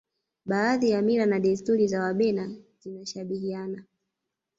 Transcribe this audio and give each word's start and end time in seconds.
baadhi 0.45 0.89
ya 0.89 1.01
mila 1.01 1.25
na 1.25 1.39
desturi 1.39 1.87
za 1.87 2.01
wabena 2.03 2.55
zinashabihiana 2.79 3.83